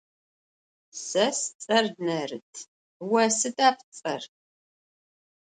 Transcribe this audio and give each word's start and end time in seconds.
Se 1.07 1.25
sts'er 1.39 1.85
Nerıt, 2.05 2.53
vo 3.09 3.21
sıda 3.39 3.69
pts'er? 3.77 4.23